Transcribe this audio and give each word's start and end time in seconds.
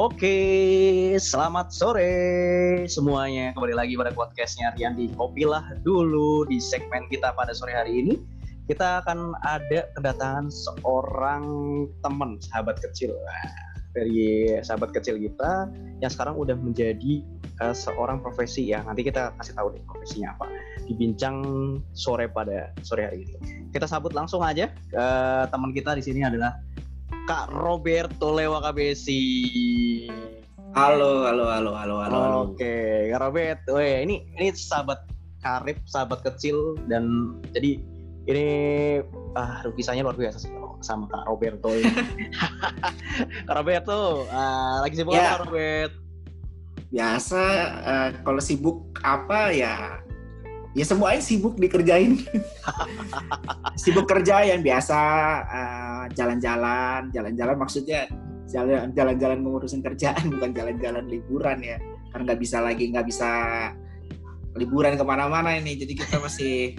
Oke, 0.00 0.32
selamat 1.20 1.76
sore 1.76 2.08
semuanya. 2.88 3.52
Kembali 3.52 3.76
lagi 3.76 4.00
pada 4.00 4.08
podcastnya 4.08 4.72
Rian 4.72 4.96
di 4.96 5.12
Kopilah 5.12 5.76
dulu 5.84 6.48
di 6.48 6.56
segmen 6.56 7.04
kita 7.12 7.36
pada 7.36 7.52
sore 7.52 7.76
hari 7.76 8.00
ini. 8.00 8.16
Kita 8.64 9.04
akan 9.04 9.36
ada 9.44 9.92
kedatangan 9.92 10.48
seorang 10.48 11.44
teman, 12.00 12.40
sahabat 12.40 12.80
kecil 12.80 13.12
dari 13.92 14.56
sahabat 14.64 14.96
kecil 14.96 15.20
kita 15.20 15.68
yang 16.00 16.08
sekarang 16.08 16.40
udah 16.40 16.56
menjadi 16.56 17.20
uh, 17.60 17.76
seorang 17.76 18.24
profesi 18.24 18.72
ya. 18.72 18.80
Nanti 18.80 19.04
kita 19.04 19.36
kasih 19.36 19.52
tahu 19.52 19.76
deh 19.76 19.84
profesinya 19.84 20.32
apa. 20.32 20.48
Dibincang 20.88 21.44
sore 21.92 22.24
pada 22.32 22.72
sore 22.80 23.04
hari 23.04 23.28
ini. 23.28 23.68
Kita 23.68 23.84
sambut 23.84 24.16
langsung 24.16 24.40
aja. 24.40 24.72
Uh, 24.96 25.44
teman 25.52 25.76
kita 25.76 25.92
di 25.92 26.00
sini 26.00 26.24
adalah 26.24 26.56
Kak 27.30 27.46
Roberto 27.54 28.34
Lewa 28.34 28.58
KBC. 28.58 29.06
Halo, 30.74 31.30
halo, 31.30 31.46
halo, 31.46 31.78
halo, 31.78 31.96
halo. 32.02 32.18
Oke, 32.50 33.06
Kak 33.06 33.22
Robert. 33.22 33.62
Weh, 33.70 34.02
ini 34.02 34.26
ini 34.34 34.50
sahabat 34.50 35.06
karib, 35.38 35.78
sahabat 35.86 36.26
kecil 36.26 36.74
dan 36.90 37.38
jadi 37.54 37.78
ini 38.26 38.46
ah 39.38 39.62
lukisannya 39.62 40.02
luar 40.02 40.18
biasa 40.18 40.42
sih 40.42 40.50
sama 40.82 41.06
Kak 41.06 41.30
Roberto 41.30 41.70
ini. 41.70 41.86
Kak 43.46 43.54
Roberto, 43.54 44.26
uh, 44.26 44.82
lagi 44.82 44.98
sibuk 44.98 45.14
Ya. 45.14 45.22
apa 45.22 45.30
Kak 45.30 45.42
Robert? 45.46 45.92
Biasa 46.90 47.42
eh, 47.78 48.08
kalau 48.26 48.42
sibuk 48.42 48.90
apa 49.06 49.54
ya? 49.54 50.02
Ya 50.70 50.84
semuanya 50.86 51.18
sibuk 51.18 51.58
dikerjain. 51.58 52.22
sibuk 53.82 54.06
kerja 54.06 54.46
yang 54.46 54.62
biasa 54.62 54.98
eh, 55.44 56.04
jalan-jalan, 56.14 57.10
jalan-jalan 57.10 57.56
maksudnya 57.58 58.06
jalan- 58.46 58.94
jalan-jalan 58.94 59.38
ngurusin 59.42 59.82
kerjaan 59.82 60.30
bukan 60.38 60.50
jalan-jalan 60.54 61.04
liburan 61.10 61.58
ya. 61.58 61.78
Karena 62.10 62.22
nggak 62.30 62.40
bisa 62.42 62.58
lagi 62.62 62.84
nggak 62.90 63.06
bisa 63.06 63.30
liburan 64.54 64.94
ke 64.94 65.04
mana-mana 65.06 65.58
ini. 65.58 65.74
Jadi 65.74 65.92
kita 65.98 66.22
masih 66.22 66.78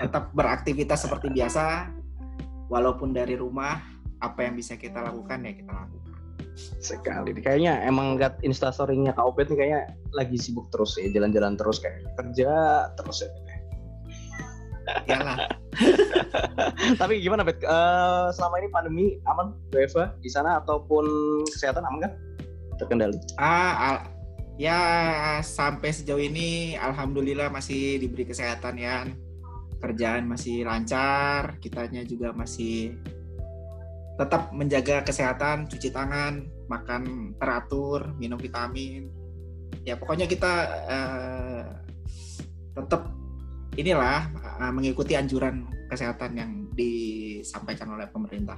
tetap 0.00 0.32
beraktivitas 0.32 1.04
seperti 1.04 1.28
biasa, 1.30 1.90
walaupun 2.72 3.12
dari 3.12 3.36
rumah 3.36 3.76
apa 4.22 4.48
yang 4.48 4.56
bisa 4.56 4.80
kita 4.80 5.04
lakukan 5.04 5.44
ya 5.44 5.52
kita 5.52 5.72
lakukan. 5.72 6.01
Sekali. 6.56 7.32
Kayaknya 7.38 7.82
emang 7.86 8.20
liat 8.20 8.42
instastory-nya 8.44 9.16
Kak 9.16 9.24
Obet 9.24 9.48
nih 9.48 9.58
kayaknya 9.58 9.80
lagi 10.12 10.36
sibuk 10.36 10.68
terus 10.68 10.98
ya, 11.00 11.08
jalan-jalan 11.08 11.56
terus 11.56 11.80
kayak 11.80 12.04
kerja 12.18 12.52
terus 12.98 13.24
ya. 13.24 13.30
Iyalah. 15.06 15.38
Tapi 17.00 17.22
gimana 17.22 17.46
Bet? 17.46 17.62
Eh, 17.62 18.26
selama 18.34 18.54
ini 18.60 18.68
pandemi 18.68 19.04
aman 19.30 19.54
WFH 19.72 20.20
di 20.20 20.30
sana 20.30 20.60
ataupun 20.60 21.06
kesehatan 21.48 21.86
aman 21.86 22.10
kan? 22.10 22.12
Terkendali. 22.82 23.16
Ah, 23.38 23.72
al- 23.78 24.06
ya 24.60 24.78
sampai 25.40 25.94
sejauh 25.94 26.20
ini 26.20 26.76
alhamdulillah 26.76 27.48
masih 27.48 28.02
diberi 28.02 28.28
kesehatan 28.28 28.76
ya. 28.76 29.06
Kerjaan 29.82 30.30
masih 30.30 30.62
lancar, 30.62 31.58
kitanya 31.58 32.06
juga 32.06 32.30
masih 32.30 32.94
tetap 34.22 34.54
menjaga 34.54 35.02
kesehatan, 35.02 35.66
cuci 35.66 35.90
tangan, 35.90 36.46
makan 36.70 37.34
teratur, 37.42 38.14
minum 38.14 38.38
vitamin. 38.38 39.10
Ya 39.82 39.98
pokoknya 39.98 40.30
kita 40.30 40.52
eh, 40.86 41.62
tetap 42.78 43.10
inilah 43.74 44.30
eh, 44.62 44.72
mengikuti 44.72 45.18
anjuran 45.18 45.66
kesehatan 45.90 46.38
yang 46.38 46.50
disampaikan 46.78 47.98
oleh 47.98 48.06
pemerintah. 48.06 48.56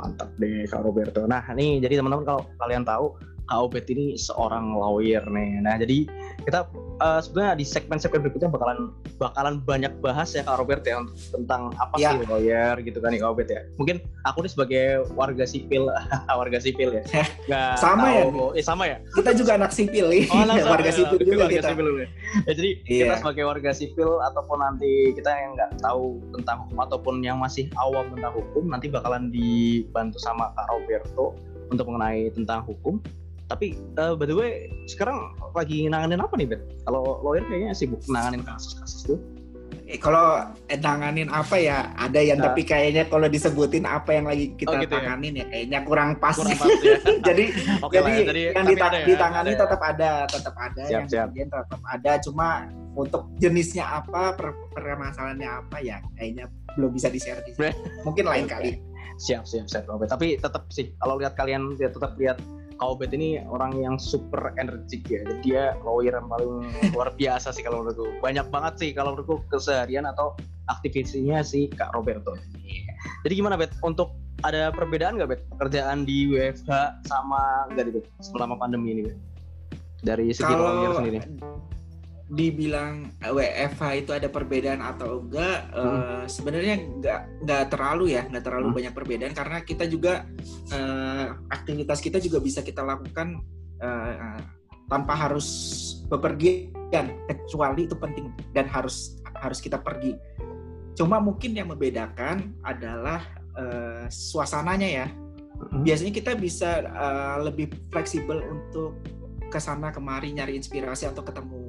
Mantap 0.00 0.32
deh 0.40 0.64
Kak 0.66 0.80
Roberto. 0.80 1.28
Nah 1.28 1.44
nih 1.52 1.84
jadi 1.84 2.00
teman-teman 2.00 2.24
kalau 2.24 2.42
kalian 2.56 2.82
tahu 2.82 3.14
Kak 3.44 3.58
Obet 3.60 3.86
ini 3.92 4.16
seorang 4.16 4.72
lawyer 4.72 5.22
nih. 5.28 5.60
Nah 5.60 5.76
jadi 5.76 6.08
kita 6.42 6.64
eh, 6.98 7.20
sebenarnya 7.20 7.54
di 7.54 7.64
segmen-segmen 7.64 8.20
berikutnya 8.20 8.48
bakalan 8.48 8.78
bakalan 9.16 9.54
banyak 9.60 9.92
bahas 9.98 10.30
ya 10.30 10.42
Kak 10.42 10.56
Robert 10.56 10.82
ya 10.82 10.98
untuk- 10.98 11.14
tentang 11.30 11.70
apa 11.74 11.94
Ya. 11.96 12.12
sih 12.12 12.24
lawyer 12.24 12.74
gitu 12.80 12.98
kan 12.98 13.10
ya 13.10 13.20
Kak 13.20 13.30
Obet 13.30 13.48
ya. 13.48 13.60
Mungkin 13.74 13.96
aku 14.22 14.38
nih 14.40 14.50
sebagai 14.50 14.84
warga 15.12 15.44
sipil, 15.44 15.86
warga 16.40 16.58
sipil 16.58 16.90
ya. 16.92 17.02
Nggak 17.44 17.70
Sama 17.76 18.06
ya, 18.08 18.22
tahu- 18.24 18.52
Eh 18.52 18.64
sama 18.64 18.84
ya. 18.84 18.98
Kita 19.08 19.30
juga 19.32 19.54
anak 19.54 19.70
sipil 19.70 20.04
nih, 20.08 20.22
Oh, 20.28 20.42
langsung 20.42 20.68
warga 20.68 20.86
ya, 20.86 20.94
sipil 20.94 21.18
juga 21.20 21.36
warga 21.40 21.54
kita. 21.54 21.68
sipil 21.68 21.86
juga. 21.86 22.04
Ya, 22.44 22.52
jadi 22.52 22.70
kita 22.82 23.04
Iya. 23.06 23.18
sebagai 23.18 23.44
warga 23.44 23.70
sipil 23.72 24.10
ataupun 24.20 24.58
nanti 24.58 24.90
kita 25.12 25.30
yang 25.30 25.50
nggak 25.54 25.70
tahu 25.78 26.04
tentang 26.32 26.56
hukum 26.62 26.78
ataupun 26.80 27.14
yang 27.20 27.36
masih 27.36 27.70
awam 27.74 28.10
tentang 28.10 28.32
hukum 28.32 28.64
nanti 28.66 28.86
bakalan 28.86 29.28
dibantu 29.28 30.18
sama 30.18 30.50
Kak 30.52 30.66
Roberto 30.68 31.34
untuk 31.68 31.84
mengenai 31.86 32.28
tentang 32.30 32.64
hukum. 32.64 32.98
Tapi 33.48 33.66
eh, 33.74 34.12
by 34.12 34.24
the 34.24 34.36
way 34.36 34.52
sekarang 34.84 35.18
lagi 35.50 35.88
nanganin 35.88 36.20
apa 36.20 36.36
nih 36.36 36.46
Bet? 36.46 36.60
Kalau 36.84 37.20
lawyer 37.20 37.42
kayaknya 37.42 37.72
sibuk 37.72 38.00
nanganin 38.06 38.44
kasus-kasus 38.44 39.08
tuh. 39.08 39.18
Eh, 39.84 39.96
kalau 39.96 40.36
eh, 40.68 40.76
nanganin 40.76 41.28
apa 41.28 41.56
ya 41.56 41.92
ada 41.96 42.20
yang 42.20 42.36
Nah. 42.38 42.52
tapi 42.52 42.60
kayaknya 42.62 43.04
kalau 43.04 43.24
disebutin 43.24 43.84
apa 43.84 44.12
yang 44.12 44.28
lagi 44.28 44.52
kita 44.54 44.68
Oh, 44.70 44.76
gitu 44.78 44.92
ya? 44.92 45.00
tanganin 45.00 45.32
ya? 45.34 45.46
kayaknya 45.48 45.78
kurang 45.82 46.10
pas 46.16 46.36
Kurang 46.36 46.56
pas 46.56 46.68
ya. 46.68 46.96
jadi 47.28 47.44
Oke 47.80 47.96
jadi, 47.96 48.04
lah 48.04 48.12
ya, 48.12 48.24
jadi 48.26 48.40
yang 48.44 48.54
tapi 48.58 48.68
dita- 48.70 48.84
ada 48.86 48.98
ya, 48.98 49.06
ditangani 49.08 49.40
ada 49.42 49.50
ya. 49.50 49.58
tetap 49.58 49.80
ada 49.82 50.10
tetap 50.26 50.54
ada 50.54 50.82
Siap, 50.82 50.92
yang 50.92 51.06
siap. 51.08 51.24
kemudian 51.26 51.48
tetap 51.50 51.80
ada 51.82 52.12
cuma 52.20 52.48
untuk 52.94 53.22
jenisnya 53.38 53.84
apa 53.86 54.22
per 54.34 54.48
permasalahannya 54.74 55.48
apa 55.48 55.76
ya 55.78 55.96
kayaknya 56.14 56.44
belum 56.74 56.90
bisa 56.92 57.08
di 57.08 57.16
share 57.16 57.40
di 57.42 57.52
sini. 57.52 57.72
mungkin 58.06 58.24
lain 58.24 58.44
kali 58.44 58.72
Siap, 59.18 59.42
siap, 59.44 59.66
siap. 59.66 59.82
Tapi 60.06 60.38
tetap 60.38 60.70
sih, 60.70 60.94
kalau 60.94 61.18
lihat 61.18 61.34
kalian, 61.34 61.74
dia 61.74 61.90
tetap 61.90 62.14
lihat 62.14 62.38
Kaubet 62.78 63.10
ini 63.10 63.42
orang 63.42 63.74
yang 63.78 63.98
super 63.98 64.54
energik 64.54 65.04
ya. 65.10 65.26
Jadi 65.26 65.34
dia 65.42 65.62
lawyer 65.82 66.14
yang 66.14 66.30
paling 66.30 66.62
luar 66.94 67.10
biasa 67.14 67.50
sih 67.50 67.66
kalau 67.66 67.82
menurutku. 67.82 68.06
Banyak 68.22 68.46
banget 68.54 68.74
sih 68.78 68.90
kalau 68.94 69.18
menurutku 69.18 69.42
keseharian 69.50 70.06
atau 70.06 70.38
aktivisinya 70.70 71.42
si 71.42 71.66
Kak 71.74 71.92
Roberto. 71.92 72.38
Jadi 73.26 73.32
gimana 73.34 73.58
Bet? 73.58 73.74
Untuk 73.82 74.14
ada 74.46 74.70
perbedaan 74.70 75.18
nggak 75.18 75.30
Bet? 75.30 75.42
Pekerjaan 75.58 76.06
di 76.06 76.30
WFH 76.30 77.02
sama 77.10 77.66
enggak 77.74 77.90
gitu 77.90 78.00
selama 78.22 78.54
pandemi 78.54 78.94
ini 78.94 79.02
Bet? 79.10 79.18
Dari 80.06 80.30
segi 80.30 80.54
lawyer 80.54 80.94
kalau 80.94 80.98
sendiri. 81.02 81.18
Dibilang 82.28 83.08
WFH 83.24 84.04
itu 84.04 84.10
ada 84.12 84.28
perbedaan 84.28 84.84
atau 84.84 85.24
enggak 85.24 85.58
eh, 85.72 86.24
sebenarnya 86.28 86.74
enggak 86.76 87.20
enggak 87.40 87.62
terlalu 87.72 88.04
ya 88.12 88.22
enggak 88.28 88.44
terlalu 88.44 88.68
Hmm. 88.68 88.76
banyak 88.76 88.94
perbedaan. 88.94 89.34
Karena 89.34 89.58
kita 89.64 89.84
juga 89.88 90.28
eh, 90.72 91.26
aktivitas 91.48 91.98
kita 92.04 92.20
juga 92.20 92.38
bisa 92.40 92.60
kita 92.60 92.84
lakukan 92.84 93.40
eh, 93.80 94.40
tanpa 94.88 95.12
harus 95.16 95.48
bepergian. 96.08 97.08
Kecuali 97.28 97.88
itu 97.88 97.96
penting 97.96 98.32
dan 98.52 98.68
harus 98.68 99.20
harus 99.40 99.58
kita 99.60 99.80
pergi. 99.80 100.16
Cuma 100.96 101.20
mungkin 101.20 101.56
yang 101.56 101.72
membedakan 101.72 102.56
adalah 102.60 103.24
eh, 103.56 104.06
suasananya 104.12 104.88
ya. 104.88 105.08
Mm-mm. 105.58 105.82
biasanya 105.82 106.14
kita 106.14 106.32
bisa 106.38 106.86
uh, 106.86 107.42
lebih 107.42 107.66
fleksibel 107.90 108.38
untuk 108.46 108.94
ke 109.50 109.58
sana 109.58 109.90
kemari 109.90 110.30
nyari 110.30 110.54
inspirasi 110.54 111.10
atau 111.10 111.26
ketemu 111.26 111.67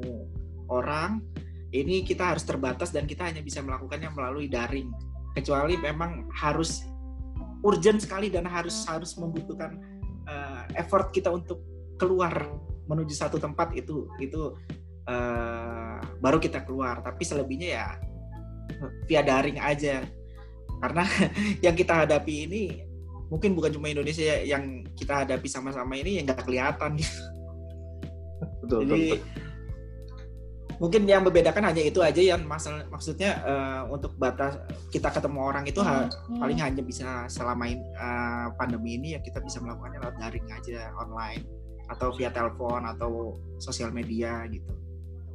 orang 0.69 1.19
ini 1.69 2.02
kita 2.02 2.34
harus 2.34 2.46
terbatas 2.46 2.90
dan 2.90 3.06
kita 3.06 3.30
hanya 3.30 3.46
bisa 3.46 3.62
melakukannya 3.62 4.09
melalui 4.13 4.50
daring. 4.50 4.90
Kecuali 5.38 5.78
memang 5.78 6.30
harus 6.34 6.81
urgent 7.62 8.02
sekali 8.02 8.34
dan 8.34 8.50
harus 8.50 8.85
harus 8.90 9.13
membutuhkan 9.19 9.78
uh, 10.25 10.63
effort 10.74 11.13
kita 11.13 11.30
untuk 11.30 11.62
keluar 12.02 12.50
menuju 12.90 13.13
satu 13.13 13.38
tempat 13.38 13.75
itu 13.78 14.09
itu 14.18 14.57
uh, 15.06 16.02
baru 16.18 16.41
kita 16.41 16.66
keluar. 16.66 17.06
Tapi 17.06 17.22
selebihnya 17.22 17.69
ya 17.69 17.88
via 19.06 19.22
daring 19.22 19.62
aja. 19.62 20.01
Karena 20.81 21.06
yang 21.66 21.77
kita 21.77 22.06
hadapi 22.06 22.50
ini 22.50 22.63
mungkin 23.30 23.54
bukan 23.54 23.69
cuma 23.69 23.94
Indonesia 23.94 24.42
yang 24.42 24.81
kita 24.98 25.21
hadapi 25.21 25.45
sama-sama 25.45 25.94
ini 26.01 26.18
yang 26.18 26.25
nggak 26.25 26.50
kelihatan. 26.50 26.98
Betul, 26.98 28.50
betul, 28.66 28.80
jadi 28.89 29.06
betul. 29.21 29.38
Mungkin 30.80 31.04
yang 31.04 31.28
membedakan 31.28 31.68
hanya 31.68 31.84
itu 31.84 32.00
aja 32.00 32.24
yang 32.24 32.48
masalah 32.48 32.88
maksudnya 32.88 33.36
eh, 33.44 33.81
untuk 33.92 34.16
batas 34.16 34.56
kita 34.90 35.12
ketemu 35.12 35.40
orang 35.44 35.68
itu 35.68 35.84
ha- 35.84 36.08
paling 36.40 36.56
hanya 36.56 36.80
bisa 36.80 37.28
selama 37.28 37.68
in- 37.68 37.84
eh, 37.84 38.48
pandemi 38.56 38.96
ini 38.96 39.14
ya 39.16 39.20
kita 39.20 39.44
bisa 39.44 39.60
melakukannya 39.60 40.00
lewat 40.00 40.16
daring 40.18 40.48
aja 40.50 40.96
online 40.96 41.44
atau 41.92 42.16
via 42.16 42.31
telepon 42.31 42.88
atau 42.88 43.36
sosial 43.60 43.92
media 43.92 44.48
gitu 44.48 44.72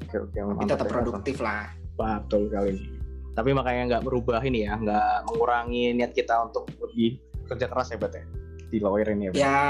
Oke, 0.04 0.16
oke. 0.20 0.38
tapi 0.38 0.64
tetap 0.68 0.86
ya, 0.88 0.92
produktif 0.92 1.36
lah 1.40 1.68
Betul 1.94 2.50
kali 2.50 2.74
ini. 2.74 2.86
Tapi 3.34 3.50
makanya 3.54 3.82
nggak 3.86 4.02
merubah 4.06 4.42
ini 4.42 4.66
ya, 4.66 4.74
nggak 4.78 5.30
mengurangi 5.30 5.94
niat 5.94 6.10
kita 6.14 6.50
untuk 6.50 6.66
lebih 6.82 7.18
kerja 7.46 7.66
keras 7.70 7.90
ya, 7.90 7.98
Bet 7.98 8.14
ya? 8.14 8.24
Di 8.70 8.78
lawyer 8.82 9.14
ini 9.14 9.26
ya, 9.26 9.30
Bet? 9.30 9.38
ya 9.42 9.62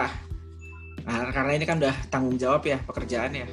nah, 1.05 1.29
karena 1.33 1.53
ini 1.53 1.65
kan 1.69 1.77
udah 1.81 1.97
tanggung 2.09 2.37
jawab 2.41 2.65
ya 2.65 2.81
pekerjaan 2.81 3.33
ya. 3.37 3.45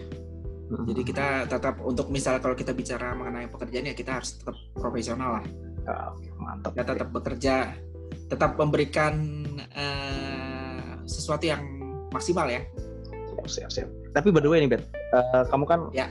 Jadi 0.71 1.01
kita 1.03 1.27
tetap 1.51 1.75
untuk 1.83 2.07
misal 2.07 2.39
kalau 2.39 2.55
kita 2.55 2.71
bicara 2.71 3.11
mengenai 3.11 3.51
pekerjaan 3.51 3.91
ya 3.91 3.95
kita 3.95 4.19
harus 4.19 4.39
tetap 4.39 4.55
profesional 4.75 5.41
lah 5.41 5.45
Ah, 5.89 6.13
oke, 6.13 6.29
mantap. 6.37 6.71
kita 6.77 6.93
tetap 6.93 7.09
bekerja 7.09 7.55
tetap 8.29 8.51
memberikan 8.53 9.13
eh, 9.73 10.93
sesuatu 11.09 11.41
yang 11.49 11.61
maksimal 12.13 12.45
ya. 12.45 12.61
Siap, 13.33 13.47
siap, 13.49 13.69
siap. 13.73 13.89
Tapi 14.13 14.29
by 14.29 14.43
the 14.43 14.49
way 14.51 14.61
nih, 14.61 14.69
Bet, 14.69 14.83
uh, 15.15 15.47
kamu 15.49 15.65
kan 15.65 15.89
ya. 15.95 16.05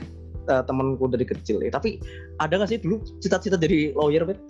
uh, 0.51 0.59
temanku 0.65 1.07
dari 1.07 1.23
kecil 1.23 1.63
ya. 1.63 1.71
Tapi 1.71 2.01
ada 2.41 2.59
nggak 2.59 2.69
sih 2.69 2.79
dulu 2.81 2.99
cita-cita 3.23 3.55
jadi 3.55 3.95
lawyer, 3.95 4.27
Bet? 4.27 4.41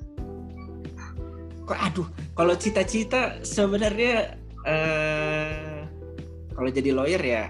Kok 1.69 1.78
aduh, 1.78 2.08
kalau 2.34 2.56
cita-cita 2.58 3.38
sebenarnya 3.46 4.40
uh, 4.66 5.86
kalau 6.58 6.69
jadi 6.74 6.90
lawyer 6.96 7.22
ya, 7.22 7.44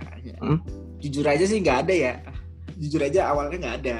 hmm? 0.43 0.59
jujur 0.99 1.23
aja 1.23 1.45
sih 1.47 1.61
nggak 1.63 1.87
ada 1.87 1.93
ya. 1.95 2.13
Jujur 2.81 3.05
aja 3.05 3.29
awalnya 3.29 3.57
nggak 3.61 3.77
ada. 3.85 3.97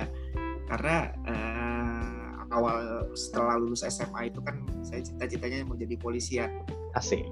Karena 0.66 0.96
uh, 1.30 2.52
awal 2.52 3.08
setelah 3.14 3.56
lulus 3.62 3.86
SMA 3.86 4.34
itu 4.34 4.42
kan 4.42 4.66
saya 4.82 5.06
cita-citanya 5.06 5.64
mau 5.64 5.78
jadi 5.78 5.96
polisi 5.96 6.42
ya. 6.42 6.50
Asik 6.92 7.24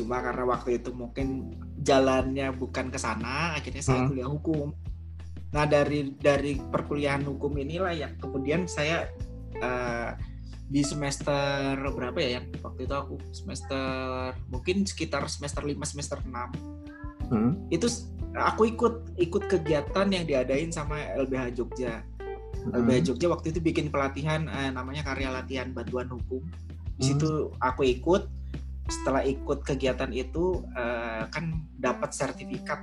cuma 0.00 0.22
karena 0.22 0.44
waktu 0.46 0.80
itu 0.80 0.94
mungkin 0.94 1.52
jalannya 1.82 2.54
bukan 2.54 2.88
ke 2.88 2.98
sana 2.98 3.58
akhirnya 3.58 3.82
saya 3.82 4.06
hmm. 4.06 4.08
kuliah 4.08 4.30
hukum 4.30 4.68
nah 5.50 5.66
dari 5.66 6.14
dari 6.14 6.56
perkuliahan 6.56 7.26
hukum 7.26 7.58
inilah 7.58 7.92
yang 7.92 8.14
kemudian 8.16 8.70
saya 8.70 9.10
uh, 9.60 10.14
di 10.70 10.86
semester 10.86 11.74
berapa 11.90 12.14
ya 12.22 12.38
yang 12.38 12.46
waktu 12.62 12.86
itu 12.86 12.94
aku 12.94 13.18
semester 13.34 14.30
mungkin 14.46 14.86
sekitar 14.86 15.26
semester 15.26 15.66
5 15.66 15.74
semester 15.82 16.22
6 16.22 17.34
hmm. 17.34 17.52
itu 17.74 17.86
aku 18.36 18.70
ikut 18.70 19.18
ikut 19.18 19.42
kegiatan 19.50 20.06
yang 20.10 20.24
diadain 20.26 20.70
sama 20.70 21.02
LBH 21.18 21.56
Jogja 21.58 22.02
hmm. 22.62 22.74
LBH 22.74 23.10
Jogja 23.10 23.26
waktu 23.30 23.50
itu 23.54 23.60
bikin 23.62 23.90
pelatihan 23.90 24.46
uh, 24.46 24.70
namanya 24.70 25.02
karya 25.02 25.30
latihan 25.34 25.70
bantuan 25.74 26.06
hukum 26.06 26.44
di 27.00 27.10
situ 27.10 27.48
hmm. 27.48 27.56
aku 27.58 27.88
ikut 27.88 28.28
setelah 28.90 29.22
ikut 29.22 29.62
kegiatan 29.62 30.10
itu 30.10 30.66
uh, 30.74 31.24
kan 31.30 31.62
dapat 31.78 32.10
sertifikat. 32.10 32.82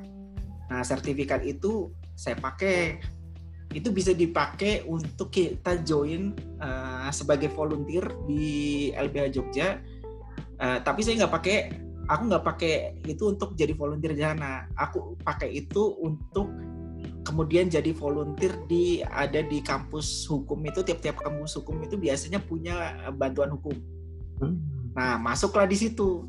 Nah, 0.72 0.82
sertifikat 0.82 1.44
itu 1.44 1.92
saya 2.16 2.40
pakai 2.40 3.04
itu 3.76 3.92
bisa 3.92 4.16
dipakai 4.16 4.88
untuk 4.88 5.28
kita 5.28 5.84
join 5.84 6.32
uh, 6.64 7.12
sebagai 7.12 7.52
volunteer 7.52 8.08
di 8.24 8.90
LBH 8.96 9.28
Jogja. 9.36 9.84
Uh, 10.58 10.80
tapi 10.82 11.06
saya 11.06 11.22
nggak 11.22 11.36
pakai, 11.38 11.58
aku 12.08 12.22
nggak 12.32 12.44
pakai 12.44 12.74
itu 13.06 13.24
untuk 13.32 13.54
jadi 13.54 13.76
volunteer 13.76 14.16
di 14.16 14.24
sana. 14.24 14.66
Aku 14.76 15.20
pakai 15.22 15.52
itu 15.52 15.96
untuk 16.02 16.50
kemudian 17.24 17.68
jadi 17.68 17.92
volunteer 17.92 18.56
di 18.72 19.04
ada 19.04 19.44
di 19.44 19.60
kampus 19.60 20.26
hukum 20.32 20.64
itu 20.64 20.80
tiap-tiap 20.82 21.20
kampus 21.20 21.60
hukum 21.60 21.84
itu 21.84 22.00
biasanya 22.00 22.40
punya 22.40 22.96
bantuan 23.16 23.52
hukum. 23.54 23.76
Hmm 24.40 24.78
Nah, 24.98 25.22
masuklah 25.22 25.70
di 25.70 25.78
situ. 25.78 26.26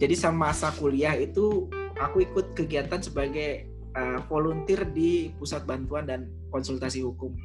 Jadi 0.00 0.16
sama 0.16 0.48
masa 0.48 0.72
kuliah 0.72 1.12
itu 1.12 1.68
aku 2.00 2.24
ikut 2.24 2.56
kegiatan 2.56 3.04
sebagai 3.04 3.68
uh, 3.92 4.24
volunteer 4.32 4.88
di 4.88 5.36
Pusat 5.36 5.68
Bantuan 5.68 6.08
dan 6.08 6.32
Konsultasi 6.48 7.04
Hukum 7.04 7.36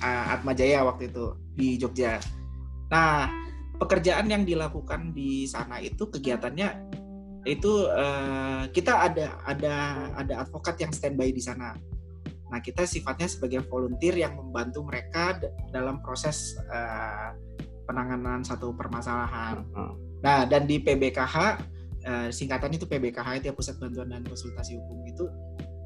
uh, 0.00 0.24
Atma 0.32 0.56
Jaya 0.56 0.82
waktu 0.88 1.12
itu 1.12 1.36
di 1.52 1.76
Jogja. 1.76 2.16
Nah, 2.88 3.28
pekerjaan 3.82 4.30
yang 4.30 4.46
dilakukan 4.46 5.10
di 5.10 5.50
sana 5.50 5.82
itu 5.82 6.06
kegiatannya 6.06 7.02
itu 7.42 7.90
uh, 7.90 8.70
kita 8.70 9.10
ada 9.10 9.42
ada 9.42 9.74
ada 10.14 10.34
advokat 10.46 10.78
yang 10.78 10.94
standby 10.94 11.34
di 11.34 11.42
sana. 11.42 11.74
Nah, 12.52 12.60
kita 12.60 12.84
sifatnya 12.86 13.26
sebagai 13.26 13.64
volunteer 13.66 14.14
yang 14.14 14.38
membantu 14.38 14.84
mereka 14.86 15.40
dalam 15.72 16.04
proses 16.04 16.54
uh, 16.70 17.34
penanganan 17.88 18.46
satu 18.46 18.70
permasalahan. 18.76 19.64
Nah, 20.22 20.46
dan 20.46 20.70
di 20.70 20.78
PBKH 20.78 21.36
eh, 22.06 22.28
singkatan 22.30 22.70
itu 22.74 22.86
PBKH 22.86 23.42
itu 23.42 23.46
ya 23.50 23.54
Pusat 23.54 23.76
Bantuan 23.82 24.08
dan 24.14 24.22
Konsultasi 24.22 24.78
Hukum 24.78 25.02
itu 25.06 25.26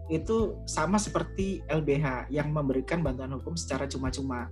itu 0.06 0.62
sama 0.70 1.02
seperti 1.02 1.66
LBH 1.66 2.31
yang 2.31 2.54
memberikan 2.54 3.02
bantuan 3.02 3.34
hukum 3.34 3.58
secara 3.58 3.90
cuma-cuma. 3.90 4.46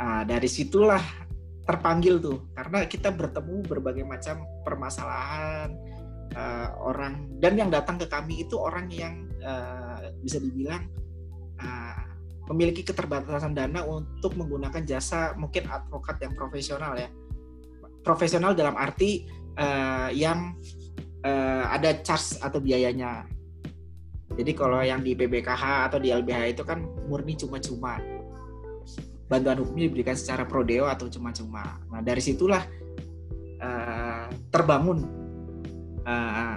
Nah, 0.00 0.24
dari 0.24 0.48
situlah 0.48 1.23
terpanggil 1.64 2.20
tuh 2.20 2.44
karena 2.52 2.84
kita 2.84 3.08
bertemu 3.08 3.64
berbagai 3.64 4.04
macam 4.04 4.44
permasalahan 4.62 5.72
uh, 6.36 6.68
orang. 6.80 7.32
Dan 7.40 7.56
yang 7.56 7.72
datang 7.72 7.96
ke 7.96 8.06
kami 8.08 8.44
itu 8.44 8.60
orang 8.60 8.92
yang 8.92 9.24
uh, 9.40 10.12
bisa 10.20 10.40
dibilang 10.40 10.84
uh, 11.60 12.04
memiliki 12.52 12.84
keterbatasan 12.84 13.56
dana 13.56 13.80
untuk 13.88 14.36
menggunakan 14.36 14.84
jasa 14.84 15.32
mungkin 15.40 15.64
advokat 15.72 16.20
yang 16.20 16.36
profesional 16.36 16.92
ya. 17.00 17.08
Profesional 18.04 18.52
dalam 18.52 18.76
arti 18.76 19.24
uh, 19.56 20.12
yang 20.12 20.52
uh, 21.24 21.64
ada 21.72 22.04
charge 22.04 22.36
atau 22.44 22.60
biayanya. 22.60 23.24
Jadi 24.34 24.52
kalau 24.52 24.84
yang 24.84 25.00
di 25.00 25.16
PBKH 25.16 25.88
atau 25.88 26.02
di 26.02 26.12
LBH 26.12 26.58
itu 26.58 26.62
kan 26.66 26.84
murni 27.08 27.38
cuma-cuma 27.38 28.02
bantuan 29.24 29.60
hukumnya 29.60 29.88
diberikan 29.88 30.16
secara 30.16 30.44
prodeo 30.44 30.84
atau 30.84 31.08
cuma-cuma. 31.08 31.80
Nah 31.88 32.00
dari 32.04 32.20
situlah 32.20 32.62
uh, 33.60 34.28
terbangun 34.52 34.98
uh, 36.04 36.56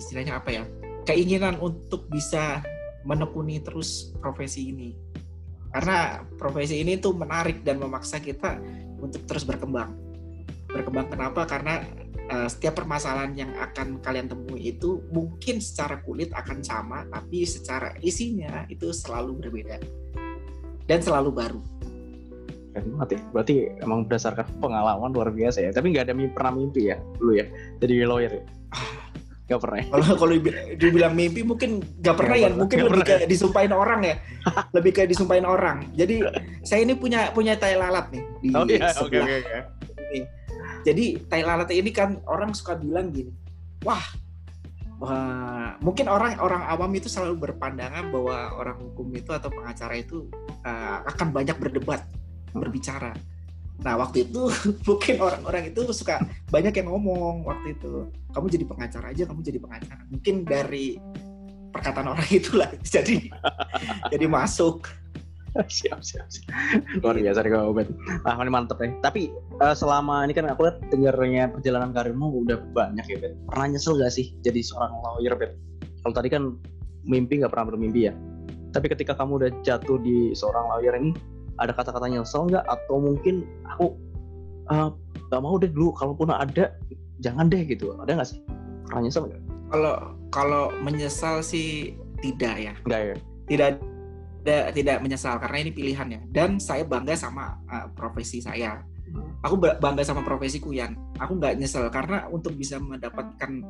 istilahnya 0.00 0.40
apa 0.40 0.50
ya 0.50 0.64
keinginan 1.04 1.56
untuk 1.60 2.08
bisa 2.08 2.64
menekuni 3.04 3.60
terus 3.60 4.12
profesi 4.20 4.72
ini. 4.72 4.92
Karena 5.68 6.24
profesi 6.40 6.80
ini 6.80 6.96
tuh 6.96 7.12
menarik 7.12 7.60
dan 7.60 7.76
memaksa 7.76 8.20
kita 8.20 8.56
untuk 9.00 9.28
terus 9.28 9.44
berkembang. 9.44 9.92
Berkembang 10.68 11.12
kenapa? 11.12 11.44
Karena 11.44 11.84
uh, 12.32 12.48
setiap 12.48 12.80
permasalahan 12.80 13.36
yang 13.36 13.52
akan 13.56 14.00
kalian 14.00 14.32
temui 14.32 14.72
itu 14.72 15.04
mungkin 15.12 15.60
secara 15.60 16.00
kulit 16.00 16.32
akan 16.32 16.64
sama 16.64 17.04
tapi 17.12 17.44
secara 17.44 17.92
isinya 18.00 18.64
itu 18.72 18.88
selalu 18.92 19.44
berbeda. 19.44 19.76
Dan 20.88 21.04
selalu 21.04 21.30
baru 21.36 21.60
mati 22.84 23.16
berarti 23.32 23.54
emang 23.82 24.06
berdasarkan 24.06 24.46
pengalaman 24.62 25.10
luar 25.10 25.30
biasa 25.32 25.64
ya 25.66 25.70
tapi 25.70 25.90
nggak 25.94 26.10
ada 26.10 26.14
mimpi 26.14 26.32
pernah 26.34 26.52
mimpi 26.54 26.92
ya 26.92 26.96
dulu 27.18 27.32
ya 27.38 27.46
jadi 27.82 27.94
lawyer 28.06 28.32
ya? 28.38 28.44
Gak 29.48 29.64
pernah. 29.64 29.80
Kalau 29.80 30.08
kalau 30.20 30.34
dibilang 30.76 31.16
mimpi 31.16 31.40
mungkin 31.40 31.80
gak 32.04 32.20
pernah 32.20 32.36
gak 32.36 32.44
ya, 32.44 32.50
mungkin 32.52 32.78
lebih 32.84 32.92
pernah. 33.00 33.06
kayak 33.08 33.28
disumpahin 33.32 33.72
orang 33.72 34.00
ya. 34.04 34.14
lebih 34.76 34.90
kayak 34.92 35.08
disumpahin 35.08 35.46
orang. 35.48 35.88
Jadi 35.96 36.20
saya 36.60 36.84
ini 36.84 36.92
punya 36.92 37.32
punya 37.32 37.56
tai 37.56 37.80
lalat 37.80 38.12
nih 38.12 38.22
di 38.44 38.48
oh, 38.52 38.68
iya. 38.68 38.92
sebelah. 38.92 39.24
Okay, 39.24 39.40
okay, 39.40 39.60
okay. 39.96 40.22
Jadi 40.84 41.04
tai 41.32 41.42
lalat 41.48 41.72
ini 41.72 41.90
kan 41.96 42.20
orang 42.28 42.52
suka 42.52 42.76
bilang 42.76 43.08
gini, 43.08 43.32
wah, 43.88 44.04
wah 45.00 45.80
mungkin 45.80 46.12
orang 46.12 46.36
orang 46.44 46.68
awam 46.68 46.92
itu 46.92 47.08
selalu 47.08 47.48
berpandangan 47.48 48.12
bahwa 48.12 48.52
orang 48.52 48.76
hukum 48.84 49.08
itu 49.16 49.32
atau 49.32 49.48
pengacara 49.48 49.96
itu 49.96 50.28
uh, 50.68 51.08
akan 51.08 51.32
banyak 51.32 51.56
berdebat, 51.56 52.04
berbicara. 52.54 53.12
Nah 53.82 53.94
waktu 53.94 54.26
itu 54.26 54.50
mungkin 54.88 55.14
orang-orang 55.22 55.70
itu 55.70 55.86
suka 55.94 56.22
banyak 56.50 56.74
yang 56.74 56.88
ngomong 56.90 57.46
waktu 57.46 57.78
itu. 57.78 58.10
Kamu 58.34 58.46
jadi 58.50 58.64
pengacara 58.66 59.06
aja 59.14 59.22
kamu 59.26 59.40
jadi 59.42 59.58
pengacara. 59.62 60.02
Mungkin 60.10 60.34
dari 60.46 60.98
perkataan 61.70 62.08
orang 62.10 62.28
itulah 62.40 62.70
jadi 62.82 63.30
jadi 64.10 64.26
masuk. 64.26 64.88
Siap 65.58 66.04
siap, 66.04 66.28
siap. 66.28 66.54
luar 67.02 67.18
biasa 67.18 67.40
nih 67.42 67.50
kamu 67.50 67.72
Ben 67.74 67.88
ah 68.28 68.36
ini 68.38 68.52
mantep 68.52 68.78
nih. 68.78 68.94
Tapi 69.00 69.32
uh, 69.58 69.74
selama 69.74 70.22
ini 70.22 70.36
kan 70.36 70.46
aku 70.46 70.68
lihat 70.68 70.78
dengarnya 70.92 71.50
perjalanan 71.50 71.90
karirmu 71.90 72.44
udah 72.46 72.62
banyak 72.76 73.02
ya 73.10 73.16
Ben 73.18 73.34
pernah 73.48 73.74
nyesel 73.74 73.98
gak 73.98 74.12
sih 74.12 74.36
jadi 74.44 74.60
seorang 74.60 74.92
lawyer 75.02 75.34
Ben 75.34 75.50
kalau 76.04 76.14
tadi 76.14 76.28
kan 76.30 76.54
mimpi 77.08 77.40
nggak 77.40 77.50
pernah 77.50 77.74
bermimpi 77.74 78.06
ya. 78.06 78.14
Tapi 78.70 78.86
ketika 78.92 79.16
kamu 79.16 79.32
udah 79.40 79.50
jatuh 79.64 79.98
di 80.04 80.36
seorang 80.36 80.68
lawyer 80.68 80.94
ini 81.00 81.10
ada 81.58 81.72
kata-kata 81.74 82.06
nyesel 82.06 82.48
nggak? 82.48 82.64
Atau 82.66 83.02
mungkin 83.02 83.46
aku 83.66 83.94
uh, 84.70 84.90
nggak 85.28 85.42
mau 85.42 85.58
deh 85.60 85.70
dulu 85.70 85.90
kalaupun 85.94 86.30
ada 86.30 86.74
jangan 87.22 87.50
deh 87.50 87.62
gitu. 87.66 87.94
Ada 88.02 88.18
nggak 88.18 88.28
sih? 88.28 88.38
Pernah 88.86 89.02
nyesel 89.04 89.22
nggak? 89.28 89.42
Kalau 89.68 89.94
kalau 90.32 90.64
menyesal 90.80 91.42
sih 91.44 91.98
tidak 92.22 92.56
ya. 92.56 92.74
Nggak 92.86 93.00
ya? 93.02 93.16
Tidak 93.48 93.70
tidak 94.38 94.64
tidak 94.72 94.96
menyesal 95.02 95.34
karena 95.42 95.56
ini 95.66 95.70
pilihannya. 95.74 96.20
Dan 96.30 96.62
saya 96.62 96.86
bangga 96.86 97.18
sama 97.18 97.58
uh, 97.68 97.90
profesi 97.92 98.40
saya. 98.40 98.80
Hmm. 99.08 99.40
aku 99.40 99.56
bangga 99.56 100.04
sama 100.04 100.20
profesiku 100.20 100.68
yang 100.76 100.92
aku 101.16 101.40
nggak 101.40 101.56
nyesel 101.56 101.88
karena 101.88 102.28
untuk 102.28 102.52
bisa 102.52 102.76
mendapatkan 102.76 103.64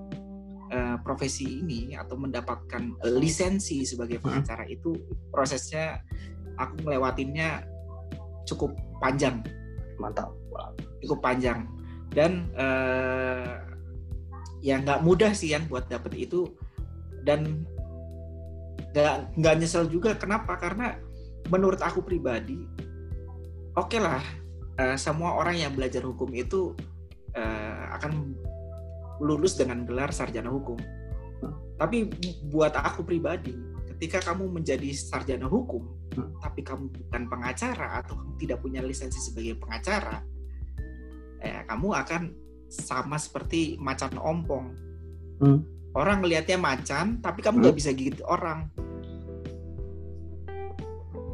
uh, 0.75 0.97
profesi 0.99 1.63
ini 1.63 1.95
atau 1.95 2.19
mendapatkan 2.19 2.99
lisensi 3.23 3.87
sebagai 3.87 4.19
hmm. 4.19 4.25
pengacara 4.25 4.65
hmm. 4.67 4.75
itu 4.75 4.91
prosesnya 5.31 6.03
aku 6.59 6.83
melewatinya 6.85 7.63
cukup 8.49 8.73
panjang. 9.05 9.45
Mantap. 10.01 10.33
Cukup 11.05 11.21
panjang. 11.21 11.69
Dan 12.11 12.49
uh, 12.57 13.61
ya 14.65 14.81
nggak 14.81 15.05
mudah 15.05 15.37
sih 15.37 15.53
yang 15.53 15.69
buat 15.69 15.87
dapet 15.93 16.17
itu. 16.17 16.49
Dan 17.23 17.69
nggak 18.97 19.37
nggak 19.37 19.55
nyesel 19.61 19.87
juga. 19.93 20.17
Kenapa? 20.17 20.57
Karena 20.57 20.97
menurut 21.49 21.81
aku 21.81 22.05
pribadi 22.05 22.61
oke 23.79 23.95
okay 23.95 24.01
lah 24.03 24.21
uh, 24.83 24.97
semua 24.99 25.39
orang 25.39 25.57
yang 25.57 25.73
belajar 25.73 26.03
hukum 26.03 26.29
itu 26.35 26.75
uh, 27.39 27.83
akan 27.95 28.35
lulus 29.23 29.55
dengan 29.59 29.87
gelar 29.87 30.11
sarjana 30.11 30.51
hukum. 30.51 30.79
Tapi 31.79 32.11
buat 32.51 32.75
aku 32.75 33.07
pribadi, 33.07 33.55
ketika 33.99 34.31
kamu 34.31 34.63
menjadi 34.63 34.95
sarjana 34.95 35.51
hukum, 35.51 35.83
Hmm. 36.15 36.31
tapi 36.39 36.63
kamu 36.63 36.87
bukan 36.87 37.23
pengacara 37.27 37.99
atau 37.99 38.15
kamu 38.15 38.33
tidak 38.39 38.59
punya 38.63 38.79
lisensi 38.79 39.19
sebagai 39.19 39.59
pengacara, 39.59 40.23
eh, 41.43 41.67
kamu 41.67 41.89
akan 42.07 42.23
sama 42.71 43.19
seperti 43.19 43.75
macan 43.83 44.15
ompong. 44.15 44.71
Hmm. 45.43 45.67
Orang 45.99 46.23
ngelihatnya 46.23 46.63
macan, 46.63 47.19
tapi 47.19 47.43
kamu 47.43 47.59
Hmm. 47.59 47.63
nggak 47.67 47.77
bisa 47.77 47.91
gigit 47.91 48.23
orang. 48.23 48.71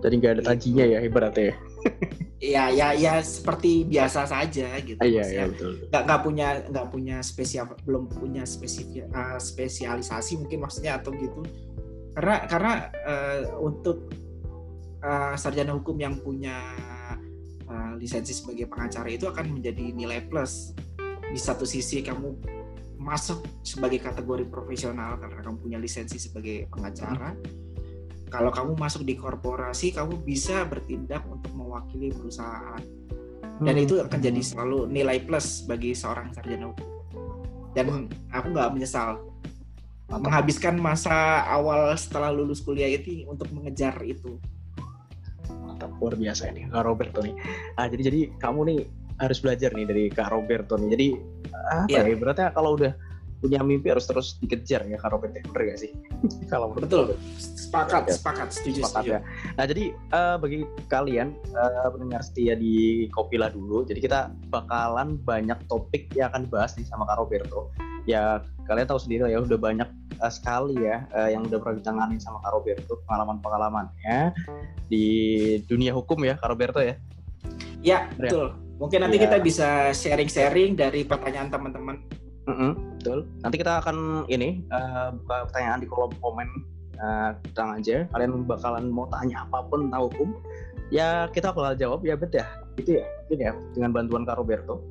Jadi 0.01 0.15
nggak 0.21 0.33
ada 0.41 0.43
tajinya 0.53 0.85
ya 0.89 0.99
ibaratnya. 1.05 1.53
ya? 1.53 1.57
Ya, 2.45 2.69
ya, 2.69 2.93
ya 2.93 3.25
seperti 3.25 3.89
biasa 3.89 4.29
saja 4.29 4.69
gitu. 4.85 5.01
Iya, 5.01 5.25
iya 5.33 5.45
betul. 5.49 5.89
nggak 5.89 6.03
nggak 6.05 6.21
punya 6.21 6.49
nggak 6.69 6.87
punya 6.93 7.17
spesial 7.25 7.73
belum 7.89 8.05
punya 8.13 8.45
spesifik 8.45 9.09
uh, 9.17 9.41
spesialisasi 9.41 10.45
mungkin 10.45 10.61
maksudnya 10.61 11.01
atau 11.01 11.17
gitu 11.17 11.41
karena 12.15 12.37
karena 12.47 12.73
uh, 13.05 13.41
untuk 13.63 14.11
uh, 15.03 15.35
sarjana 15.35 15.75
hukum 15.75 15.99
yang 15.99 16.15
punya 16.23 16.57
uh, 17.67 17.93
lisensi 17.99 18.31
sebagai 18.31 18.71
pengacara 18.71 19.11
itu 19.11 19.27
akan 19.27 19.59
menjadi 19.59 19.91
nilai 19.91 20.23
plus 20.31 20.73
di 21.29 21.39
satu 21.39 21.67
sisi 21.67 22.01
kamu 22.01 22.39
masuk 23.03 23.43
sebagai 23.67 24.01
kategori 24.01 24.47
profesional 24.49 25.19
karena 25.19 25.43
kamu 25.43 25.57
punya 25.61 25.79
lisensi 25.83 26.17
sebagai 26.17 26.71
pengacara 26.71 27.35
kalau 28.31 28.51
kamu 28.55 28.79
masuk 28.79 29.03
di 29.05 29.19
korporasi 29.19 29.93
kamu 29.93 30.23
bisa 30.23 30.65
bertindak 30.65 31.27
untuk 31.27 31.51
mewakili 31.53 32.15
perusahaan 32.15 32.81
dan 33.63 33.75
Hmm. 33.79 33.85
itu 33.87 33.95
akan 34.03 34.19
jadi 34.19 34.41
selalu 34.43 34.91
nilai 34.91 35.23
plus 35.23 35.63
bagi 35.67 35.95
seorang 35.95 36.35
sarjana 36.35 36.75
hukum 36.75 36.95
dan 37.75 38.07
aku 38.31 38.47
nggak 38.55 38.71
menyesal. 38.73 39.19
Menghabiskan 40.09 40.77
masa 40.77 41.43
awal 41.49 41.91
setelah 41.97 42.29
lulus 42.31 42.61
kuliah 42.61 42.89
itu 42.93 43.25
untuk 43.25 43.49
mengejar 43.51 43.97
itu 44.05 44.37
Mantap, 45.45 45.91
luar 46.01 46.15
biasa 46.15 46.53
ini 46.53 46.69
Kak 46.71 46.85
Roberto 46.85 47.19
nih. 47.21 47.35
Ah 47.77 47.89
jadi 47.91 48.03
jadi 48.13 48.21
kamu 48.41 48.61
nih 48.69 48.79
harus 49.21 49.39
belajar 49.41 49.71
nih 49.75 49.87
dari 49.87 50.05
Kak 50.09 50.31
Roberto 50.33 50.75
nih. 50.77 50.89
Jadi 50.93 51.09
apa 51.69 51.89
Iya. 51.91 52.01
ya? 52.09 52.17
Berarti 52.17 52.41
kalau 52.55 52.77
udah 52.79 52.93
punya 53.43 53.61
mimpi 53.61 53.93
harus 53.93 54.09
terus 54.09 54.41
dikejar 54.41 54.89
ya 54.89 54.97
Kak 54.97 55.13
Roberto. 55.13 55.37
Bener 55.53 55.63
gak 55.75 55.79
sih? 55.85 55.93
kalau 56.53 56.73
betul 56.73 57.13
sepakat 57.37 58.09
Oke. 58.09 58.13
sepakat 58.17 58.49
setuju 58.55 58.81
Sepakat 58.87 59.03
setuju 59.05 59.11
ya. 59.13 59.21
Nah 59.59 59.65
jadi 59.69 59.85
eh, 59.93 60.37
bagi 60.41 60.59
kalian 60.89 61.29
eh, 61.35 61.89
pendengar 61.93 62.21
setia 62.25 62.55
di 62.57 62.75
Kopila 63.13 63.51
dulu, 63.53 63.85
jadi 63.85 64.01
kita 64.01 64.21
bakalan 64.49 65.21
banyak 65.21 65.59
topik 65.69 66.09
yang 66.17 66.33
akan 66.33 66.49
dibahas 66.49 66.73
nih 66.79 66.87
sama 66.89 67.05
Kak 67.05 67.19
Roberto. 67.21 67.69
Ya 68.09 68.41
kalian 68.65 68.87
tahu 68.87 68.99
sendiri 68.99 69.29
ya 69.29 69.41
udah 69.41 69.57
banyak 69.57 69.89
eh, 70.17 70.33
sekali 70.33 70.77
ya 70.79 71.05
eh, 71.11 71.33
yang 71.33 71.45
udah 71.45 71.59
pernah 71.61 71.77
ditanganin 71.81 72.19
sama 72.19 72.41
Kak 72.41 72.53
Roberto 72.53 72.99
pengalaman-pengalamannya 73.05 74.19
di 74.87 75.05
dunia 75.65 75.93
hukum 75.93 76.21
ya 76.21 76.35
Kak 76.37 76.49
Roberto 76.49 76.81
ya. 76.81 76.97
ya 77.81 78.09
betul 78.17 78.57
mungkin 78.77 79.05
nanti 79.05 79.17
Iya. 79.17 79.25
kita 79.29 79.37
bisa 79.39 79.69
sharing-sharing 79.93 80.75
dari 80.75 81.05
pertanyaan 81.05 81.49
teman-teman 81.49 81.97
Mm-mm, 82.45 83.01
betul. 83.01 83.25
Nanti 83.41 83.57
kita 83.57 83.81
akan 83.81 84.29
ini 84.29 84.61
eh, 84.69 85.09
buka 85.17 85.49
pertanyaan 85.49 85.81
di 85.81 85.89
kolom 85.89 86.13
komen 86.21 86.49
tenang 87.57 87.81
aja. 87.81 88.05
Kalian 88.13 88.45
bakalan 88.45 88.87
mau 88.87 89.09
tanya 89.09 89.49
apa 89.49 89.65
pun 89.67 89.89
tentang 89.89 90.07
hukum, 90.07 90.29
ya 90.93 91.25
kita 91.33 91.51
bakal 91.51 91.73
jawab 91.75 92.05
ya 92.05 92.15
betul 92.15 92.45
ya. 92.45 92.47
Gitu 92.77 92.91
ya, 93.01 93.05
mungkin 93.09 93.39
ya 93.41 93.53
dengan 93.73 93.91
bantuan 93.97 94.23
Kak 94.23 94.37
Roberto. 94.37 94.85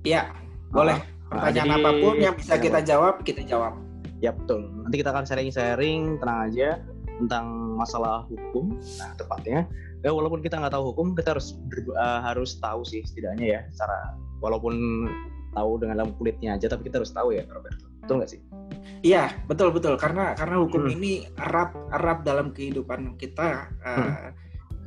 ya 0.00 0.32
boleh 0.68 0.96
Ah, 0.96 1.00
pertanyaan 1.28 1.68
jadi- 1.68 1.80
apa 1.80 1.90
pun 1.98 2.14
yang 2.16 2.34
bisa 2.36 2.54
ya, 2.54 2.60
kita 2.60 2.78
jawab 2.82 3.14
kita 3.22 3.42
jawab 3.44 3.74
Ya 4.22 4.32
betul. 4.32 4.72
Nanti 4.72 5.04
kita 5.04 5.12
akan 5.12 5.28
sharing-sharing 5.28 6.16
tenang 6.16 6.48
aja 6.48 6.80
tentang 7.20 7.44
masalah 7.76 8.24
hukum. 8.24 8.72
Nah 8.96 9.12
tepatnya, 9.20 9.68
ya 10.00 10.10
walaupun 10.16 10.40
kita 10.40 10.56
nggak 10.56 10.72
tahu 10.72 10.96
hukum, 10.96 11.12
kita 11.12 11.36
harus 11.36 11.60
eh, 11.76 12.20
harus 12.24 12.56
tahu 12.56 12.80
sih 12.88 13.04
setidaknya 13.04 13.44
ya. 13.44 13.60
Secara 13.76 14.16
walaupun 14.40 14.74
tahu 15.52 15.76
dengan 15.76 16.00
dalam 16.00 16.16
kulitnya 16.16 16.56
aja, 16.56 16.72
tapi 16.72 16.88
kita 16.88 17.04
harus 17.04 17.12
tahu 17.12 17.36
ya 17.36 17.44
Roberto. 17.52 17.84
Betul 18.00 18.14
nggak 18.16 18.30
sih? 18.32 18.40
Iya, 19.04 19.28
betul 19.44 19.76
betul 19.76 20.00
karena 20.00 20.32
karena 20.32 20.56
hukum 20.56 20.88
Hmm. 20.88 20.96
ini 20.96 21.28
erat 21.36 21.76
erat 21.92 22.24
dalam 22.24 22.56
kehidupan 22.56 23.20
kita 23.20 23.68
uh, 23.84 24.32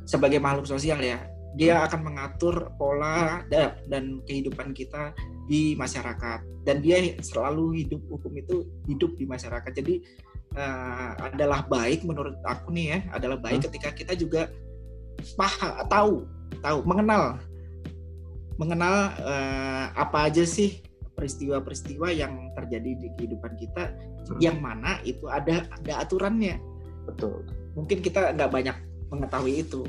sebagai 0.02 0.42
makhluk 0.42 0.66
sosial 0.66 0.98
ya. 0.98 1.22
Dia 1.58 1.82
akan 1.90 2.00
mengatur 2.06 2.70
pola 2.78 3.42
da- 3.50 3.74
dan 3.90 4.22
kehidupan 4.22 4.70
kita 4.72 5.10
di 5.50 5.74
masyarakat 5.74 6.62
dan 6.62 6.78
dia 6.78 7.18
selalu 7.18 7.82
hidup 7.82 7.98
hukum 8.06 8.30
itu 8.38 8.56
hidup 8.86 9.18
di 9.18 9.26
masyarakat. 9.26 9.72
Jadi 9.74 10.06
uh, 10.54 11.18
adalah 11.18 11.66
baik 11.66 12.06
menurut 12.06 12.38
aku 12.46 12.70
nih 12.70 12.86
ya, 12.94 12.98
adalah 13.10 13.42
baik 13.42 13.66
ketika 13.66 13.90
kita 13.90 14.14
juga 14.14 14.46
paham 15.34 15.82
tahu 15.90 16.14
tahu 16.62 16.78
mengenal 16.86 17.42
mengenal 18.54 19.10
uh, 19.18 19.90
apa 19.98 20.30
aja 20.30 20.46
sih 20.46 20.78
peristiwa-peristiwa 21.18 22.14
yang 22.14 22.54
terjadi 22.54 22.94
di 22.94 23.08
kehidupan 23.18 23.58
kita 23.58 23.90
Hmm. 24.28 24.40
yang 24.44 24.56
mana 24.60 25.00
itu 25.08 25.24
ada 25.24 25.64
ada 25.72 26.04
aturannya 26.04 26.60
Betul. 27.08 27.48
mungkin 27.72 28.04
kita 28.04 28.36
nggak 28.36 28.50
banyak 28.52 28.76
mengetahui 29.08 29.64
itu 29.64 29.88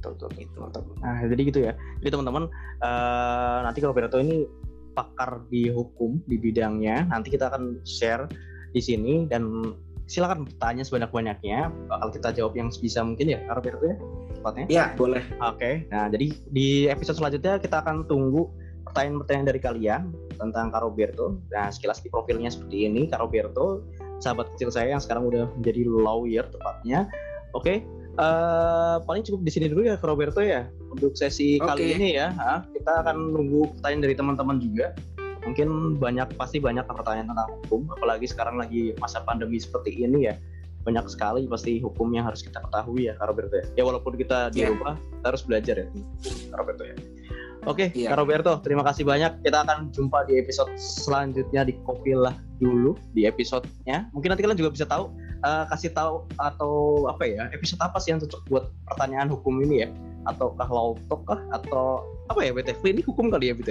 betul 0.00 0.16
betul 0.16 0.30
Gitu. 0.40 0.56
mantap 0.56 0.84
nah 1.04 1.20
jadi 1.28 1.42
gitu 1.44 1.60
ya. 1.60 1.72
Jadi 2.00 2.08
teman-teman 2.16 2.48
eh, 2.80 3.58
nanti 3.62 3.78
kalau 3.84 3.92
Roberto 3.92 4.16
ini 4.16 4.48
pakar 4.96 5.44
di 5.52 5.68
hukum 5.70 6.18
di 6.26 6.40
bidangnya 6.40 7.06
nanti 7.12 7.30
kita 7.30 7.52
akan 7.52 7.84
share 7.84 8.26
di 8.72 8.80
sini 8.82 9.28
dan 9.28 9.76
silakan 10.10 10.48
bertanya 10.48 10.82
sebanyak-banyaknya. 10.82 11.70
Bakal 11.86 12.08
kita 12.16 12.28
jawab 12.34 12.58
yang 12.58 12.72
sebisa 12.72 13.04
mungkin 13.04 13.36
ya 13.36 13.38
Roberto 13.52 13.84
ya 13.86 13.96
tepatnya. 14.40 14.64
Ya 14.66 14.84
boleh. 14.96 15.22
Oke. 15.44 15.86
Nah 15.92 16.08
jadi 16.08 16.32
di 16.50 16.88
episode 16.88 17.20
selanjutnya 17.20 17.60
kita 17.60 17.84
akan 17.84 18.08
tunggu 18.08 18.50
pertanyaan-pertanyaan 18.90 19.46
dari 19.46 19.60
kalian 19.62 20.02
tentang 20.34 20.72
Kak 20.74 20.82
Roberto. 20.82 21.38
Nah 21.52 21.70
sekilas 21.70 22.02
di 22.02 22.08
profilnya 22.10 22.50
seperti 22.50 22.88
ini 22.90 23.06
Kak 23.06 23.22
Roberto 23.22 23.86
sahabat 24.20 24.52
kecil 24.56 24.68
saya 24.68 24.98
yang 24.98 25.02
sekarang 25.02 25.28
udah 25.30 25.46
menjadi 25.60 25.86
lawyer 25.86 26.44
tepatnya. 26.50 27.06
Oke 27.54 27.86
eh, 28.20 28.96
paling 29.00 29.22
cukup 29.24 29.40
di 29.40 29.50
sini 29.50 29.66
dulu 29.66 29.82
ya 29.82 29.96
Roberto 29.98 30.44
ya 30.44 30.68
untuk 30.92 31.16
sesi 31.16 31.56
Oke. 31.56 31.66
kali 31.66 31.84
ini 31.96 32.08
ya 32.14 32.36
Ah, 32.36 32.60
kita 32.68 33.00
akan 33.00 33.32
nunggu 33.32 33.72
pertanyaan 33.76 34.02
dari 34.04 34.14
teman-teman 34.14 34.56
juga 34.60 34.92
mungkin 35.40 35.96
banyak 35.96 36.36
pasti 36.36 36.60
banyak 36.60 36.84
pertanyaan 36.84 37.32
tentang 37.32 37.48
hukum 37.64 37.88
apalagi 37.96 38.28
sekarang 38.28 38.60
lagi 38.60 38.92
masa 39.00 39.24
pandemi 39.24 39.56
seperti 39.56 39.96
ini 39.96 40.28
ya 40.28 40.36
banyak 40.80 41.04
sekali 41.08 41.48
pasti 41.48 41.80
hukum 41.80 42.12
yang 42.12 42.24
harus 42.24 42.40
kita 42.40 42.60
ketahui 42.60 43.08
ya 43.08 43.16
Kak 43.16 43.28
Roberto 43.28 43.56
ya, 43.56 43.64
ya 43.76 43.82
walaupun 43.84 44.16
kita 44.16 44.52
di 44.52 44.64
Iya. 44.64 44.72
rumah 44.72 44.96
kita 44.96 45.26
harus 45.32 45.42
belajar 45.44 45.74
ya 45.80 45.86
Kak 46.52 46.58
Roberto 46.60 46.84
ya 46.84 46.96
Oke, 47.68 47.92
Iya. 47.92 48.16
Kak 48.16 48.24
Roberto, 48.24 48.56
terima 48.64 48.80
kasih 48.80 49.04
banyak. 49.04 49.44
Kita 49.44 49.68
akan 49.68 49.92
jumpa 49.92 50.24
di 50.24 50.40
episode 50.40 50.72
selanjutnya 50.80 51.68
di 51.68 51.76
Kopilah 51.84 52.32
dulu 52.56 52.96
di 53.12 53.28
episodenya. 53.28 54.08
Mungkin 54.16 54.32
nanti 54.32 54.40
kalian 54.40 54.56
juga 54.56 54.72
bisa 54.72 54.88
tahu, 54.88 55.12
eh, 55.40 55.64
kasih 55.68 55.90
tahu 55.90 56.24
atau 56.36 56.72
apa 57.08 57.24
ya, 57.24 57.48
episode 57.50 57.80
apa 57.80 57.96
sih 57.98 58.12
yang 58.12 58.20
cocok 58.20 58.40
buat 58.46 58.64
pertanyaan 58.86 59.28
hukum 59.28 59.60
ini 59.60 59.84
ya? 59.84 59.88
Ataukah 60.28 60.68
law 60.68 60.94
talk 61.08 61.24
kah? 61.24 61.40
Atau 61.50 62.04
apa 62.28 62.40
ya, 62.44 62.52
BT? 62.52 62.76
Ini 62.78 63.02
hukum 63.02 63.32
kali 63.32 63.48
ya, 63.48 63.54
BT? 63.56 63.70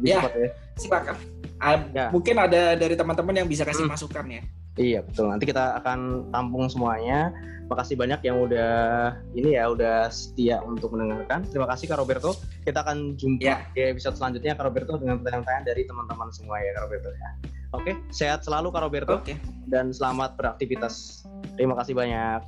Lebih 0.00 0.08
Ya. 0.08 0.20
ya. 0.24 0.48
silakan 0.80 1.16
Ah, 1.60 1.76
Ya. 1.92 2.08
mungkin 2.08 2.40
ada 2.40 2.72
dari 2.72 2.96
teman-teman 2.96 3.36
yang 3.36 3.44
bisa 3.44 3.68
kasih 3.68 3.84
Hmm. 3.84 3.92
masukan 3.92 4.24
ya 4.26 4.40
Iya 4.80 5.04
betul. 5.04 5.28
Nanti 5.28 5.44
kita 5.44 5.76
akan 5.76 6.30
tampung 6.32 6.64
semuanya. 6.72 7.34
Makasih 7.68 8.00
banyak 8.00 8.24
yang 8.24 8.40
udah 8.40 8.72
ini 9.30 9.54
ya 9.54 9.68
udah 9.68 10.08
setia 10.08 10.58
untuk 10.64 10.96
mendengarkan. 10.96 11.44
Terima 11.44 11.68
kasih 11.68 11.86
Kak 11.86 12.00
Roberto. 12.00 12.32
Kita 12.64 12.80
akan 12.80 13.12
jumpa 13.14 13.44
Ya. 13.44 13.66
di 13.70 13.92
episode 13.92 14.16
selanjutnya 14.16 14.56
Kak 14.56 14.64
Roberto 14.64 14.96
dengan 14.96 15.20
pertanyaan-pertanyaan 15.20 15.66
dari 15.68 15.82
teman-teman 15.84 16.32
semua 16.32 16.58
ya 16.58 16.70
Kak 16.72 16.82
Roberto 16.88 17.10
ya. 17.12 17.30
Oke, 17.70 17.94
sehat 18.10 18.42
selalu 18.42 18.74
Kak 18.74 18.82
Roberto 18.82 19.22
oke 19.22 19.38
dan 19.70 19.94
selamat 19.94 20.34
beraktivitas. 20.34 21.22
Terima 21.54 21.78
kasih 21.78 21.94
banyak. 21.94 22.42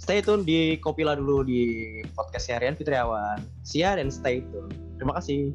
Stay 0.00 0.22
tune 0.22 0.46
di 0.46 0.78
Kopila 0.80 1.18
dulu 1.18 1.44
di 1.44 2.00
podcast 2.14 2.48
harian 2.48 2.78
Fitriawan. 2.78 3.42
See 3.66 3.82
ya 3.82 3.98
dan 3.98 4.08
stay 4.08 4.40
tune. 4.48 4.70
Terima 4.96 5.18
kasih. 5.18 5.52